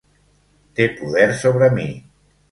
[0.79, 1.85] Té poder sobre mi.